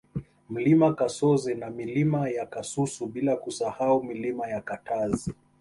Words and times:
Mlima 0.49 0.93
Kasoze 0.95 1.55
na 1.55 1.69
Milima 1.69 2.29
ya 2.29 2.45
Kasusu 2.45 3.07
bila 3.07 3.35
kusahau 3.35 4.03
Milima 4.03 4.47
ya 4.47 4.61
Katazi 4.61 5.33